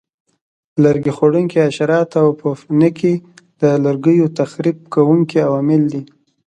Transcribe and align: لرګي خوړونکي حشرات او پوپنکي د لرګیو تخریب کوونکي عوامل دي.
لرګي 0.83 1.11
خوړونکي 1.17 1.57
حشرات 1.67 2.09
او 2.21 2.27
پوپنکي 2.39 3.13
د 3.61 3.63
لرګیو 3.85 4.27
تخریب 4.39 4.77
کوونکي 4.93 5.37
عوامل 5.47 5.81
دي. 5.93 6.01